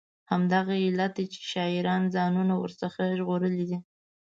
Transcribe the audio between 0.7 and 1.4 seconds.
علت دی چې